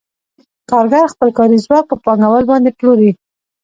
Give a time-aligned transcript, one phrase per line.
[0.69, 3.11] کارګر خپل کاري ځواک په پانګوال باندې پلوري